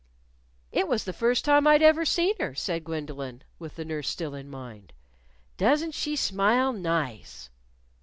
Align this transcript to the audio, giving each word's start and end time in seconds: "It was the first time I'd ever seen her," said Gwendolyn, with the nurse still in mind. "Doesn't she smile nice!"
"It 0.71 0.87
was 0.87 1.03
the 1.03 1.13
first 1.13 1.45
time 1.45 1.67
I'd 1.67 1.83
ever 1.83 2.05
seen 2.05 2.33
her," 2.39 2.55
said 2.55 2.83
Gwendolyn, 2.85 3.43
with 3.59 3.75
the 3.75 3.85
nurse 3.85 4.09
still 4.09 4.33
in 4.33 4.49
mind. 4.49 4.93
"Doesn't 5.57 5.93
she 5.93 6.15
smile 6.15 6.73
nice!" 6.73 7.51